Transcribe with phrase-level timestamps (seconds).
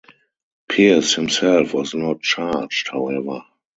[0.67, 3.43] Pierce himself was not charged, however.